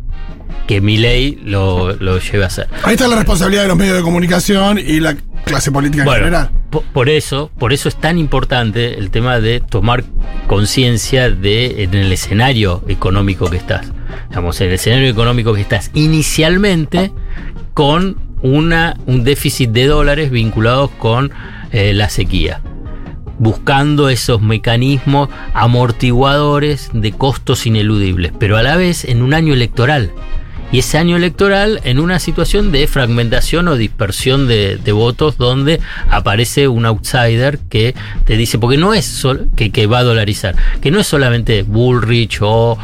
[0.66, 2.68] Que mi ley lo, lo lleve a hacer.
[2.84, 6.24] Ahí está la responsabilidad de los medios de comunicación y la clase política en Bueno,
[6.24, 6.50] general.
[6.70, 10.04] po- por eso, por eso es tan importante el tema de tomar
[10.46, 13.90] conciencia de en el escenario económico que estás.
[14.28, 17.10] Digamos, en el escenario económico que estás inicialmente
[17.74, 21.32] con una, un déficit de dólares vinculados con
[21.72, 22.60] eh, la sequía.
[23.38, 30.12] Buscando esos mecanismos amortiguadores de costos ineludibles, pero a la vez en un año electoral.
[30.72, 35.80] Y ese año electoral en una situación de fragmentación o dispersión de, de votos donde
[36.10, 40.56] aparece un outsider que te dice, porque no es sol- que, que va a dolarizar,
[40.80, 42.78] que no es solamente Bullrich o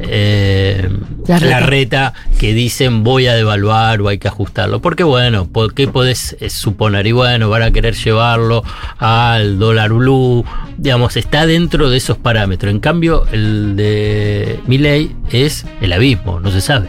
[0.00, 0.88] eh,
[1.28, 1.60] La Reta.
[1.60, 4.80] la reta que dicen voy a devaluar o hay que ajustarlo.
[4.80, 7.06] Porque bueno, ¿por qué podés eh, suponer?
[7.06, 8.64] Y bueno, van a querer llevarlo
[8.98, 10.44] al dólar blue.
[10.78, 12.70] Digamos, está dentro de esos parámetros.
[12.72, 16.88] En cambio, el de Milley es el abismo, no se sabe.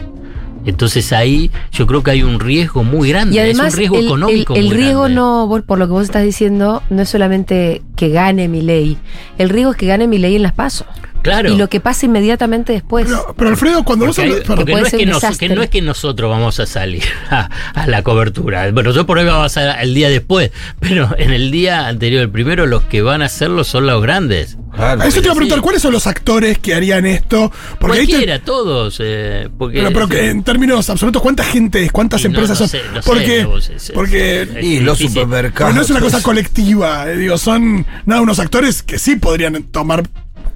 [0.66, 3.36] Entonces ahí yo creo que hay un riesgo muy grande.
[3.36, 4.54] Y además, es un riesgo el, económico.
[4.54, 5.14] el- el muy riesgo grande.
[5.16, 8.98] no, por lo que vos estás diciendo, no es solamente que gane mi ley.
[9.38, 10.86] El riesgo es que gane mi ley en las pasos.
[11.26, 11.52] Claro.
[11.52, 13.06] y lo que pasa inmediatamente después.
[13.36, 14.46] Pero Alfredo, cuando vos Porque, hay- hablas.
[14.46, 17.48] perdón, porque no, es que nos- que no es que nosotros vamos a salir a,
[17.74, 18.70] a la cobertura.
[18.72, 22.30] Bueno, yo por ahí vamos a el día después, pero en el día anterior, el
[22.30, 24.56] primero, los que van a hacerlo son los grandes.
[24.74, 25.00] Claro.
[25.00, 25.62] a eso te iba a preguntar, Sí.
[25.62, 27.50] ¿cuáles son los actores que harían esto?
[27.80, 28.98] Porque ahí te- Cualquiera, todos.
[29.02, 31.90] eh, porque, Pero, pero que en términos absolutos, ¿cuánta gente es?
[31.90, 32.68] ¿Cuántas Y empresas no son?
[32.68, 35.70] sé, no sé, porque vos, es- porque es Y los supermercados.
[35.72, 36.24] porque no es una cosa pues.
[36.24, 37.10] colectiva.
[37.10, 40.02] eh, digo, son nada unos actores que sí podrían tomar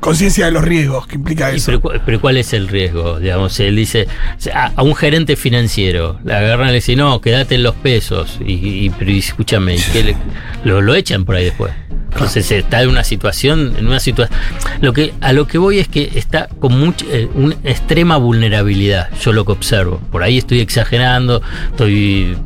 [0.00, 1.80] conciencia de los riesgos que implica eso.
[1.80, 3.18] pero, pero ¿cuál es el riesgo?
[3.20, 4.08] Digamos, él dice
[4.54, 8.38] a, a un gerente financiero, le agarran y le dicen, no, quédate en los pesos.
[8.44, 8.52] Y,
[8.86, 10.16] y- pero y escúchame, ¿y qué le-
[10.64, 11.72] lo, lo echan por ahí después.
[12.12, 14.36] Entonces está en una situación, en una situación.
[14.80, 19.08] Lo que, a lo que voy es que está con mucha, eh, una extrema vulnerabilidad,
[19.22, 20.00] yo lo que observo.
[20.10, 22.36] Por ahí estoy exagerando, estoy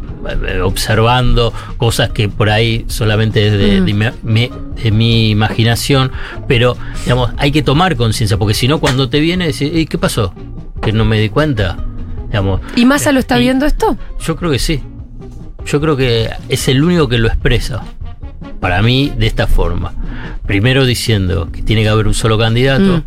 [0.63, 4.51] observando cosas que por ahí solamente es de, de mi, mi-
[4.83, 6.11] de mi imaginación,
[6.49, 9.99] pero digamos, hay que tomar conciencia, porque si no, cuando te viene, decir, "Ey, ¿qué
[9.99, 10.35] pasó?
[10.83, 11.77] Que no me di cuenta.
[12.29, 13.97] Digamos, ¿Y Massa lo está y- viendo esto?
[14.25, 14.83] yo creo que sí.
[15.67, 17.83] Yo creo que es el único que lo expresa.
[18.61, 19.95] Para mí, de esta forma.
[20.47, 23.03] Primero diciendo que tiene que haber un solo candidato,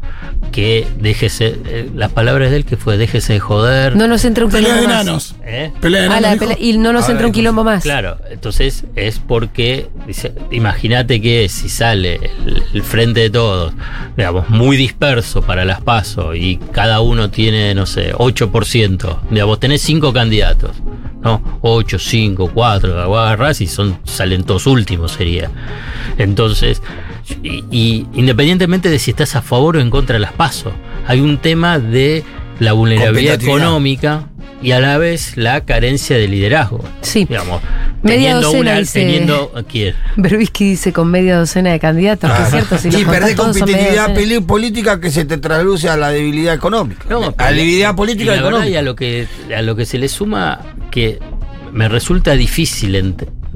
[0.51, 1.55] que déjese.
[1.65, 3.95] eh, las palabras de él que fue: déjese de joder.
[3.95, 5.03] No nos entra un Pelea de quilombo más.
[5.03, 5.35] enanos.
[5.45, 5.71] ¿Eh?
[5.79, 6.39] Pelea de la enanos.
[6.39, 7.83] pelea- y no nos entra un quilombo más.
[7.83, 13.73] Claro, entonces es porque, dice, imagínate que si sale el, el frente de todos,
[14.15, 19.81] digamos, muy disperso para las pasos y cada uno tiene, no sé, 8%, digamos, tenés
[19.81, 20.71] cinco candidatos,
[21.21, 21.59] ¿no?
[21.61, 25.49] 8, 5, 4, vos agarrás y son, salen todos últimos sería.
[26.17, 26.81] Entonces,
[27.43, 30.73] y, y independientemente de si estás a favor o en contra de las pasos,
[31.07, 32.23] hay un tema de
[32.59, 34.29] la vulnerabilidad económica
[34.61, 36.83] y a la vez la carencia de liderazgo.
[37.01, 37.25] Sí.
[37.25, 37.61] Digamos,
[38.01, 38.99] Media teniendo docena, una, dice.
[38.99, 39.95] teniendo ¿quién?
[40.15, 44.13] Berbisky dice con media docena de candidatos, que es cierto, si sí, perdés competitividad
[44.45, 47.05] política que se te traduce a la debilidad económica.
[47.09, 48.79] No, a la debilidad política y la verdad, y económica.
[48.79, 50.61] a lo que a lo que se le suma
[50.91, 51.19] que
[51.71, 52.95] me resulta difícil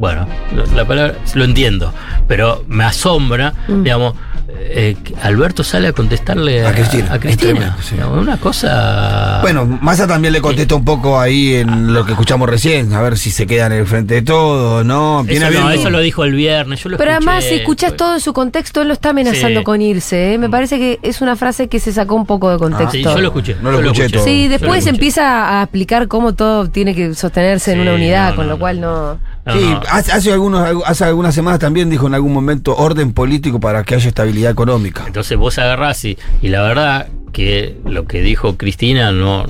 [0.02, 0.28] bueno,
[0.76, 1.94] la palabra lo entiendo,
[2.28, 3.84] pero me asombra, Mm.
[3.84, 4.16] digamos,
[4.64, 7.14] eh, que Alberto sale a contestarle a, A Cristina.
[7.14, 7.52] a Cristina.
[7.54, 7.96] Tremendo, sí.
[7.96, 12.94] Una cosa Bueno, Massa también le contesta un poco ahí en lo que escuchamos recién,
[12.94, 15.24] a ver si se queda en el frente de todo, ¿no?
[15.24, 18.16] Viene eso, no, eso lo dijo el viernes, yo lo Pero además, si fue- todo
[18.16, 19.64] en su contexto, él lo está amenazando Sí.
[19.64, 20.34] con irse.
[20.34, 20.38] ¿eh?
[20.38, 22.88] Me parece que es una frase que se sacó un poco de contexto.
[22.88, 23.56] Ah, Sí, yo lo escuché.
[23.62, 24.24] No lo yo escuché todo.
[24.26, 28.46] Sí, después empieza a explicar cómo todo tiene que sostenerse en una unidad, no, con
[28.46, 28.60] no, lo no.
[28.60, 29.18] cual no.
[29.46, 29.82] No, Sí, no.
[29.90, 33.96] hace, hace algunos, hace algunas semanas también dijo en algún momento orden político para que
[33.96, 35.04] haya estabilidad económica.
[35.08, 39.46] Entonces vos agarrás y, y la verdad que lo que dijo Cristina no,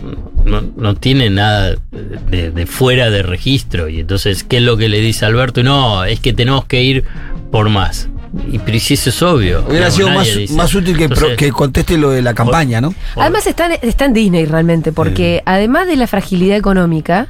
[0.45, 1.75] no, no tiene nada
[2.29, 3.89] de, de fuera de registro.
[3.89, 5.63] Y entonces, ¿qué es lo que le dice Alberto?
[5.63, 7.03] No, es que tenemos que ir
[7.51, 8.07] por más.
[8.49, 9.63] Y pero si eso es obvio.
[9.67, 12.93] Hubiera Digamos, sido más, más útil que, pro- que conteste lo de la campaña, ¿no?
[13.17, 17.27] Además está, en- está en Disney realmente, porque además de la fragilidad económica,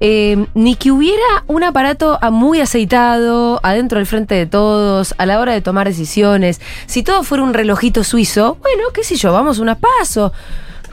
[0.00, 5.24] eh, ni que hubiera un aparato a- muy aceitado, adentro del frente de todos, a
[5.24, 9.32] la hora de tomar decisiones, si todo fuera un relojito suizo, bueno, qué sé yo,
[9.32, 10.32] vamos unas paso.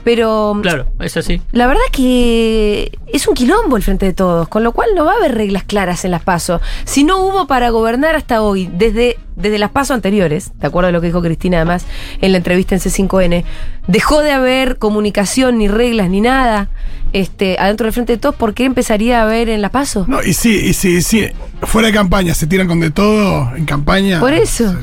[0.04, 1.40] Pero Claro, es así.
[1.52, 5.12] la verdad que es un quilombo el frente de todos, con lo cual no va
[5.12, 6.60] a haber reglas claras en las pasos.
[6.84, 10.92] Si no hubo para gobernar hasta hoy, desde, desde las pasos anteriores, de acuerdo a
[10.92, 11.86] lo que dijo Cristina además
[12.20, 13.44] en la entrevista en C5N,
[13.86, 16.68] dejó de haber comunicación, ni reglas, ni nada
[17.12, 20.08] este, adentro del frente de todos, ¿por qué empezaría a haber en las pasos?
[20.08, 21.26] No, y sí, y sí, sí.
[21.62, 24.20] Fuera de campaña, se tiran con de todo en campaña.
[24.20, 24.74] Por eso.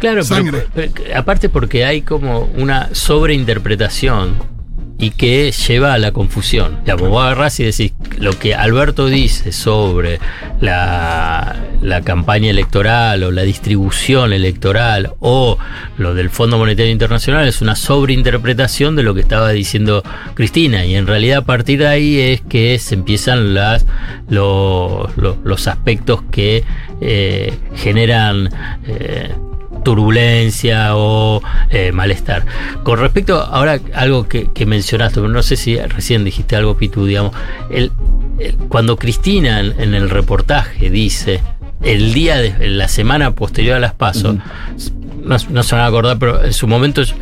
[0.00, 0.66] Claro, pero- Sangre.
[0.74, 4.58] pero- aparte porque hay como una sobreinterpretación
[5.00, 6.80] y que lleva a la confusión.
[6.84, 10.18] Digamos, vos agarrás y decís lo que Alberto dice sobre
[10.60, 15.56] la, la campaña electoral o la distribución electoral o
[15.98, 20.02] lo del Fondo Monetario Internacional es una sobreinterpretación de lo que estaba diciendo
[20.34, 23.86] Cristina y en realidad a partir de ahí es que se empiezan las,
[24.28, 26.64] los, los- los aspectos que
[27.00, 28.50] eh, generan...
[28.88, 29.32] eh,
[29.84, 32.44] turbulencia o eh, malestar.
[32.82, 37.06] Con respecto ahora algo que, que mencionaste, pero no sé si recién dijiste algo, Pitu,
[37.06, 37.32] digamos,
[37.70, 37.92] el,
[38.38, 41.40] el- cuando Cristina en, en el reportaje dice
[41.82, 44.36] el día de la semana posterior a las pasos,
[45.22, 47.14] no, no se van a acordar, pero en su momento yo,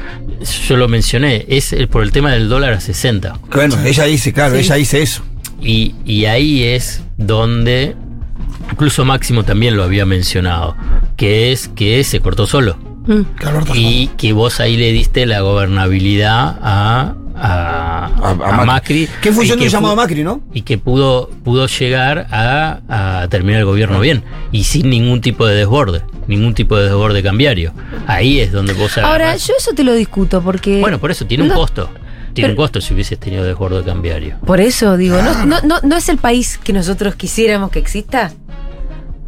[0.69, 3.38] yo lo mencioné, es el- por el tema del dólar a 60.
[3.53, 4.61] Bueno, ella dice, claro, Sí.
[4.61, 5.23] ella dice eso.
[5.61, 7.97] Y, y ahí es donde,
[8.70, 10.76] incluso Máximo también lo había mencionado,
[11.16, 12.76] que es que se cortó solo.
[13.07, 13.20] Mm.
[13.74, 18.66] Y que vos ahí le diste la gobernabilidad a, a, a, A- a a Macri.
[18.66, 19.09] Macri.
[19.20, 20.40] ¿Qué función que llamado Macri, no?
[20.52, 22.81] Y que pudo, pudo llegar a,
[23.22, 27.22] a terminar el gobierno bien y sin ningún tipo de desborde, ningún tipo de desborde
[27.22, 27.72] cambiario.
[28.09, 30.81] Ahí es donde vos Ahora, agarrás- yo eso te lo discuto porque.
[30.81, 31.88] Bueno, por eso tiene un costo.
[32.35, 34.37] Tiene pero- un costo si hubieses tenido desborde cambiario.
[34.44, 38.33] Por eso digo, ¿no, no, no, no es el país que nosotros quisiéramos que exista?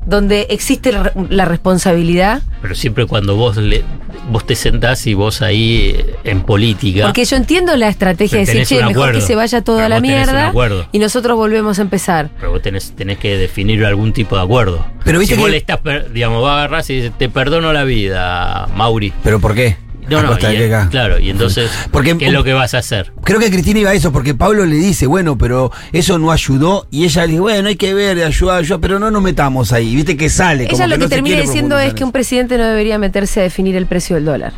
[0.08, 2.40] Donde existe la, la responsabilidad.
[2.62, 3.84] Pero siempre cuando vos le,
[4.30, 7.04] vos te sentás y vos ahí eh, en política.
[7.04, 9.88] Porque yo entiendo la estrategia de decir, che, mejor acuerdo, que se vaya todo a
[9.90, 10.52] la vos mierda
[10.92, 12.30] y nosotros volvemos a empezar.
[12.38, 14.84] Pero vos tenés, tenés que definir algún tipo de acuerdo.
[15.04, 15.80] Pero viste si vos que- le estás,
[16.12, 19.12] digamos, va a agarrar y dice, te perdono la vida, Mauri.
[19.22, 19.76] ¿Pero por qué?
[20.08, 20.88] No, ¿A no, de y- acá?
[20.90, 23.12] claro, y entonces, Porque- ¿qué es lo que vas a hacer?
[23.24, 26.86] Creo que Cristina iba a eso, porque Pablo le dice, bueno, pero eso no ayudó,
[26.90, 29.94] y ella le dice, bueno, hay que ver, ayudar, ayudar, pero no nos metamos ahí,
[29.94, 30.64] viste que sale.
[30.66, 33.42] como Ella lo que, no termina diciendo es que un presidente no debería meterse a
[33.42, 34.52] definir el precio del dólar.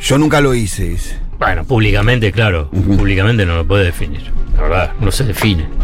[0.00, 1.16] Yo nunca lo hice, dice.
[1.44, 4.22] Bueno, públicamente, claro, públicamente no lo puede definir.
[4.56, 5.66] La verdad, no se define.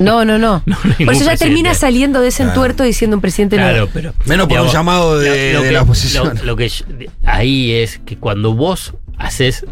[0.00, 0.62] No, no, no.
[0.64, 1.36] Por ningún eso ya presidente.
[1.38, 2.50] termina saliendo de ese Claro.
[2.52, 3.88] entuerto diciendo un presidente Claro, no.
[3.92, 4.14] pero.
[4.24, 6.34] Menos por un llamado de- de la oposición.
[6.38, 6.86] Lo, lo que yo-
[7.26, 9.66] ahí es que cuando vos haces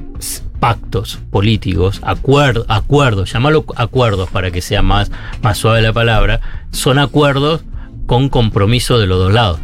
[0.60, 5.10] pactos políticos, acuerdos, acuerdos, llamalo acuerdos para que sea más,
[5.42, 6.40] más suave la palabra,
[6.70, 7.62] son acuerdos
[8.04, 9.58] con compromiso de los dos lados.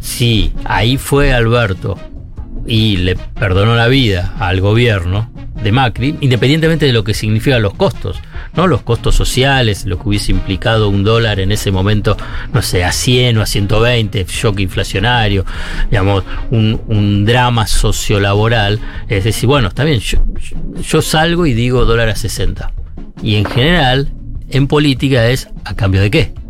[0.00, 1.96] Si ahí fue Alberto
[2.66, 5.30] y le perdonó la vida al gobierno
[5.62, 8.20] de Macri, independientemente de lo que significan los costos,
[8.54, 8.66] ¿no?
[8.66, 12.16] Los costos sociales, lo que hubiese implicado un dólar en ese momento,
[12.52, 15.44] no sé, a 100 o a 120, shock inflacionario,
[15.90, 18.80] digamos, un, un drama sociolaboral.
[19.08, 20.18] Es decir, bueno, está bien, yo,
[20.82, 22.72] yo salgo y digo dólar a 60.
[23.22, 24.12] Y en general,
[24.50, 26.45] en política es a cambio de qué.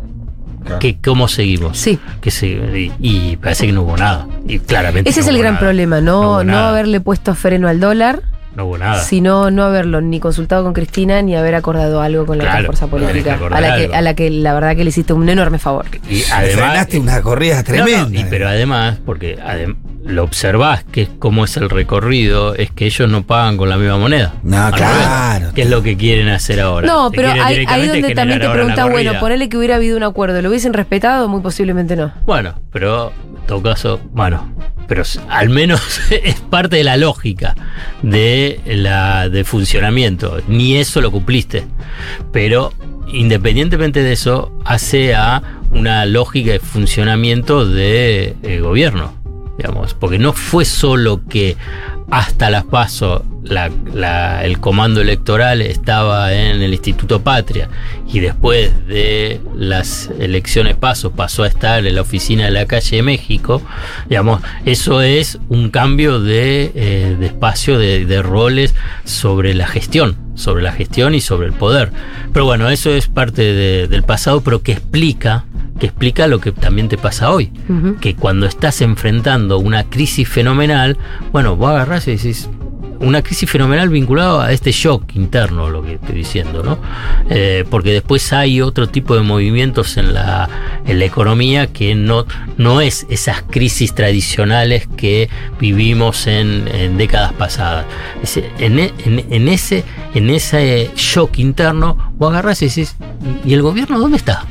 [0.79, 1.77] ¿Qué, ¿Cómo seguimos?
[1.77, 1.99] Sí.
[2.21, 4.27] Que se, y, y parece que no hubo nada.
[4.47, 5.65] Y claramente Ese no es el gran nada.
[5.65, 8.21] problema, no, no, haberle puesto freno al dólar,
[8.55, 9.01] No hubo nada.
[9.01, 12.65] sino no haberlo ni consultado con Cristina ni haber acordado algo con la otra Claro,
[12.67, 15.27] fuerza que política, a la, que, a la que la verdad que le hiciste un
[15.29, 15.85] enorme favor.
[16.09, 16.55] Y además.
[16.55, 18.09] frenaste una corrida No, tremenda.
[18.09, 19.75] no, y- pero además, porque adem-
[20.07, 23.77] lo observás que es cómo es el recorrido, es que ellos no pagan con la
[23.77, 24.33] misma moneda.
[24.43, 25.39] No, claro.
[25.39, 26.87] revés, Que es lo que quieren hacer ahora.
[26.87, 30.03] No, pero ahí, ahí directamente donde también te preguntas, bueno, ponele que hubiera habido un
[30.03, 31.27] acuerdo, ¿lo hubiesen respetado?
[31.27, 32.13] Muy posiblemente no.
[32.25, 34.51] Bueno, pero en todo caso, bueno,
[34.87, 37.55] pero al menos es parte de la lógica
[38.01, 40.41] de la de funcionamiento.
[40.47, 41.65] Ni eso lo cumpliste.
[42.31, 42.73] Pero
[43.11, 45.41] independientemente de eso, hace a
[45.71, 49.15] una lógica de funcionamiento de eh, gobierno.
[49.57, 51.57] Digamos, porque no fue solo que
[52.11, 57.69] hasta las PASO la- la- el comando electoral estaba en el Instituto Patria
[58.07, 62.97] y después de las elecciones PASO pasó a estar en la oficina de la calle
[62.97, 63.61] de México,
[64.09, 70.17] digamos, eso es un cambio de, eh, de espacio, de, de roles sobre la gestión,
[70.37, 71.91] sobre la gestión y sobre el poder.
[72.31, 75.43] Pero bueno, eso es parte de- del pasado, pero que explica
[75.79, 77.51] que explica lo que también te pasa hoy.
[78.01, 80.97] Que cuando estás enfrentando una crisis fenomenal,
[81.31, 82.49] bueno, vos agarrás y decís,
[82.99, 86.79] una crisis fenomenal vinculada a este shock interno, lo que estoy diciendo, ¿no?
[87.29, 90.49] Eh, porque después hay otro tipo de movimientos en la,
[90.85, 92.25] en la economía que no,
[92.57, 95.29] no es esas crisis tradicionales que
[95.59, 97.85] vivimos en, en décadas pasadas.
[98.59, 98.91] En, en-
[99.29, 99.83] en ese,
[100.13, 102.95] en ese shock interno, vos agarrás y decís,
[103.45, 104.45] ¿y el gobierno dónde está?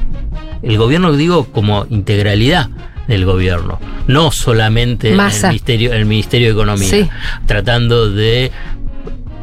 [0.63, 2.71] El gobierno, digo, como integralidad
[3.07, 7.09] del gobierno, no solamente el ministerio, el Ministerio de Economía, Sí.
[7.47, 8.51] tratando de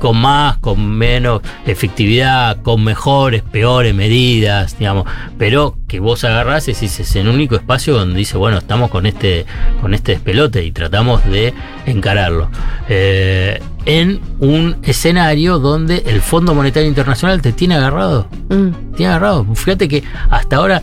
[0.04, 5.06] con más, con menos efectividad, con mejores, peores medidas, digamos,
[5.38, 9.06] pero que vos agarrás y decís, es el único espacio donde dice, bueno, estamos con
[9.06, 9.46] este,
[9.80, 11.54] con este despelote y tratamos de
[11.86, 12.50] encararlo.
[12.90, 18.28] Eh, en un escenario donde el Fondo Monetario Internacional te tiene agarrado.
[18.50, 18.96] Mm.
[18.98, 19.46] Tiene agarrado.
[19.56, 20.82] Fíjate que hasta ahora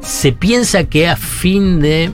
[0.00, 2.12] se piensa que a fin de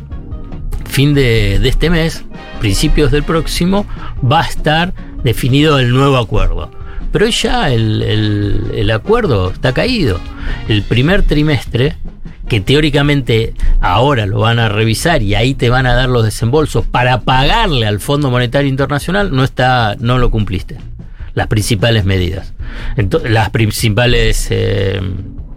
[0.86, 2.24] fin de, este mes,
[2.60, 3.84] principios del próximo,
[4.22, 4.94] va a estar
[5.24, 6.70] definido el nuevo acuerdo.
[7.10, 10.20] Pero ya el, el- el acuerdo está caído.
[10.68, 11.96] El primer trimestre,
[12.48, 16.86] que teóricamente ahora lo van a revisar y ahí te van a dar los desembolsos
[16.86, 20.76] para pagarle al Fondo Monetario Internacional, no está, no lo cumpliste.
[21.34, 22.52] Las principales medidas.
[22.96, 25.00] Entonces, las principales eh,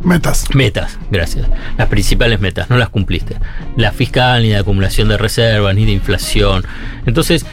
[0.04, 0.46] Metas.
[0.54, 1.48] Metas, gracias.
[1.78, 3.36] Las principales metas, no las cumpliste.
[3.76, 6.64] La fiscal, ni de acumulación de reservas, ni de inflación.
[7.06, 7.46] Entonces,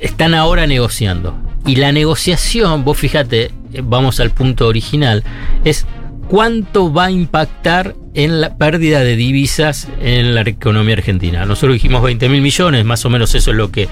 [0.00, 1.38] están ahora negociando.
[1.66, 5.22] Y la negociación, vos fíjate, vamos al punto original,
[5.64, 5.86] es
[6.28, 11.44] cuánto va a impactar en la pérdida de divisas en la economía argentina.
[11.44, 13.88] Nosotros dijimos 20 mil millones, más o menos eso es lo que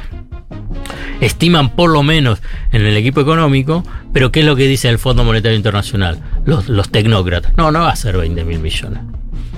[1.21, 2.41] estiman por lo menos
[2.73, 6.19] en el equipo económico, pero ¿qué es lo que dice el Fondo Monetario Internacional?
[6.45, 7.57] Los, los tecnócratas.
[7.57, 9.01] No, no va a ser 20 mil millones.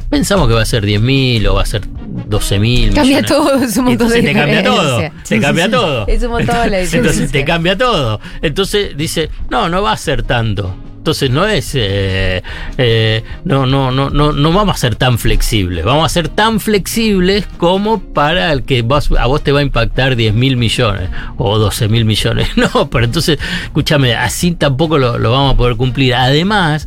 [0.09, 3.55] Pensamos que va a ser 10 mil o va a ser 12 mil Cambia todo,
[3.63, 6.07] es un montón Entonces de te cambia todo, te cambia todo.
[6.09, 8.21] Es un montón la Entonces te cambia todo.
[8.43, 10.75] Entonces dice, no, no va a ser tanto.
[11.01, 12.43] Entonces no es, eh,
[12.77, 15.83] eh, no, no, no, no, no vamos a ser tan flexibles.
[15.83, 18.85] Vamos a ser tan flexibles como para el que
[19.19, 21.09] a vos te va a impactar 10 mil millones
[21.39, 22.49] o 12 mil millones.
[22.57, 26.15] No, pero entonces, escúchame, así tampoco lo, lo vamos a poder cumplir.
[26.15, 26.87] Además,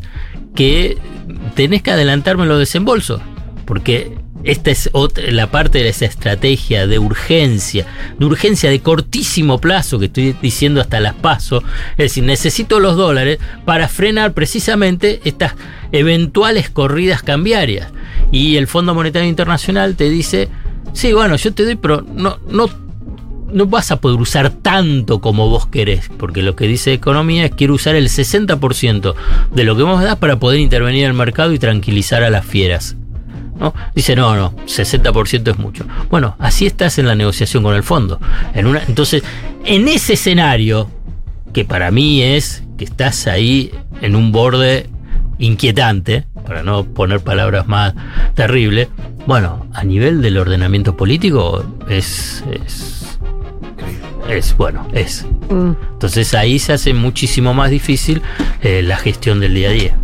[0.54, 1.00] que
[1.56, 3.20] tenés que adelantarme los desembolsos.
[3.66, 4.90] Porque esta es
[5.30, 7.86] la parte de esa estrategia de urgencia,
[8.20, 11.64] de urgencia de cortísimo plazo que estoy diciendo hasta las paso.
[11.92, 15.54] Es decir, necesito los dólares para frenar precisamente estas
[15.94, 17.92] eventuales corridas cambiarias.
[18.32, 20.50] Y el Fondo Monetario Internacional te dice,
[20.92, 22.70] sí, bueno, yo te doy, pero no, no,
[23.54, 27.52] no vas a poder usar tanto como vos querés, porque lo que dice Economía es
[27.52, 29.14] quiero usar el 60%
[29.52, 32.46] de lo que vos das para poder intervenir en el mercado y tranquilizar a las
[32.46, 32.98] fieras.
[33.60, 33.74] ¿No?
[33.96, 35.86] Dice, no, no, 60% es mucho.
[36.10, 38.20] Bueno, así estás en la negociación con el fondo.
[38.54, 39.24] En una, entonces,
[39.66, 40.90] en ese escenario,
[41.54, 44.90] que para mí es que estás ahí en un borde
[45.38, 47.94] inquietante, para no poner palabras más
[48.34, 48.90] terribles,
[49.26, 53.18] bueno, a nivel del ordenamiento político es, es,
[54.30, 55.26] es bueno, es.
[55.50, 55.72] Mm.
[55.94, 58.22] Entonces ahí se hace muchísimo más difícil
[58.62, 59.98] eh, la gestión del día a día.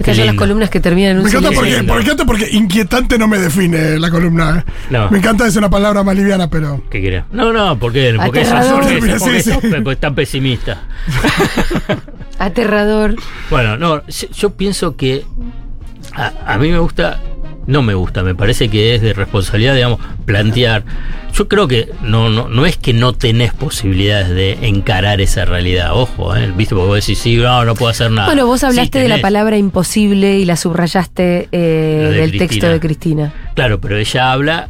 [0.00, 3.28] Estas son las columnas que terminan en un Me encanta porque, encanta porque inquietante no
[3.28, 4.64] me define la columna.
[4.66, 4.72] ¿eh?
[4.90, 5.10] No.
[5.10, 6.82] Me encanta es una palabra más liviana, pero.
[6.90, 7.24] ¿Qué querés?
[7.32, 8.80] No, no, porque, porque, sos- Aterrador.
[8.82, 10.82] porque, porque porque es tan pesimista.
[12.38, 13.16] Aterrador.
[13.50, 15.24] Bueno, no, yo, yo pienso que
[16.14, 17.20] a, a mí me gusta,
[17.70, 20.84] no me gusta, me parece que es de responsabilidad, digamos, plantear.
[21.32, 25.92] Yo creo que no, no, no es que no tenés posibilidades de encarar esa realidad,
[25.94, 26.52] ojo, ¿eh?
[26.56, 26.74] ¿viste?
[26.74, 28.26] Porque vos decís, sí, no, no puedo hacer nada.
[28.26, 32.48] Bueno, vos Sí, hablaste de la palabra imposible y la subrayaste eh, de del Cristina.
[32.48, 33.32] texto de Cristina.
[33.54, 34.68] Claro, pero ella habla.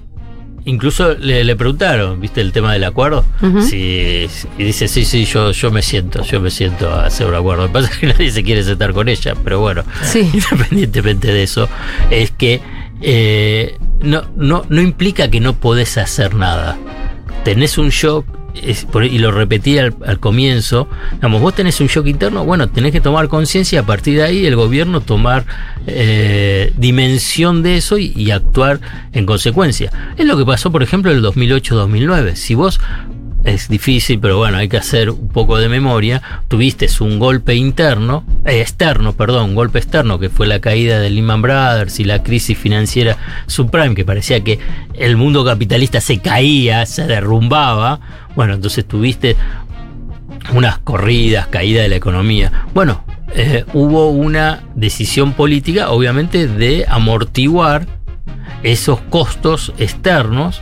[0.66, 3.24] Incluso le, le preguntaron, ¿viste el tema del acuerdo?
[3.66, 4.26] Sí,
[4.58, 7.62] y dice, sí, sí, yo, yo me siento, yo me siento a hacer un acuerdo.
[7.62, 10.28] Lo que pasa es que nadie se quiere sentar con ella, pero bueno, Sí.
[10.34, 11.66] independientemente de eso,
[12.10, 12.60] es que
[13.00, 16.78] eh, no, no, no implica que no podés hacer nada.
[17.44, 22.44] Tenés un shock, y lo repetí al, al comienzo, digamos, vos tenés un shock interno,
[22.44, 25.46] bueno, tenés que tomar conciencia y a partir de ahí el gobierno tomar
[25.86, 28.80] eh, dimensión de eso y, y actuar
[29.12, 29.90] en consecuencia.
[30.16, 32.34] Es lo que pasó, por ejemplo, en el 2008-2009.
[32.34, 32.80] Si vos
[33.44, 36.22] es difícil, pero bueno, hay que hacer un poco de memoria.
[36.48, 41.11] Tuviste un golpe interno, eh, externo, perdón, un golpe externo que fue la caída de
[41.11, 44.59] Lehman Brothers y la crisis financiera subprime, que parecía que
[44.94, 48.00] el mundo capitalista se caía, se derrumbaba.
[48.35, 49.37] Bueno, entonces tuviste
[50.53, 52.66] unas corridas, caída de la economía.
[52.74, 57.87] Bueno, eh, hubo una decisión política, obviamente, de amortiguar
[58.62, 60.61] esos costos externos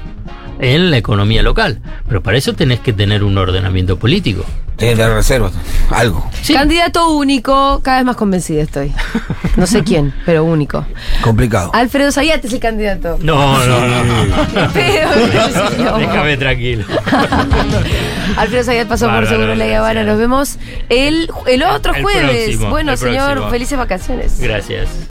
[0.61, 1.81] en la economía local.
[2.07, 4.45] Pero para eso tenés que tener un ordenamiento político.
[4.77, 5.53] Tiene que tener reservas,
[5.91, 6.31] algo.
[6.53, 8.93] Candidato único, cada vez más convencida estoy.
[9.57, 10.87] No sé quién, pero único.
[11.21, 11.73] Complicado.
[11.75, 13.19] Alfredo Zayat es el candidato.
[13.21, 14.05] No, no, no.
[14.05, 14.37] no.
[14.73, 15.09] Pero.
[15.99, 16.85] Déjame tranquilo.
[18.37, 20.05] Alfredo Zayat pasó por Bárbaro, Seguro La Habana.
[20.05, 22.45] Nos vemos el, el otro El jueves.
[22.45, 23.51] próximo, bueno, el señor, próximo.
[23.51, 24.39] felices vacaciones.
[24.41, 24.89] Gracias.